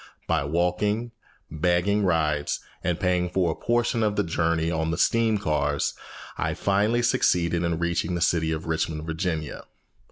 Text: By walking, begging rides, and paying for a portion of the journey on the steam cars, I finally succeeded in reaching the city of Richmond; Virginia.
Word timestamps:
By 0.25 0.43
walking, 0.45 1.11
begging 1.51 2.03
rides, 2.03 2.59
and 2.83 2.99
paying 2.99 3.29
for 3.29 3.51
a 3.51 3.55
portion 3.55 4.01
of 4.01 4.15
the 4.15 4.23
journey 4.23 4.71
on 4.71 4.89
the 4.89 4.97
steam 4.97 5.37
cars, 5.37 5.93
I 6.39 6.55
finally 6.55 7.03
succeeded 7.03 7.61
in 7.61 7.77
reaching 7.77 8.15
the 8.15 8.21
city 8.21 8.51
of 8.51 8.65
Richmond; 8.65 9.05
Virginia. 9.05 9.65